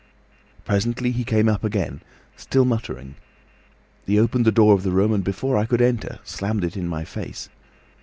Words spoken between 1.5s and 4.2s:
again, still muttering. He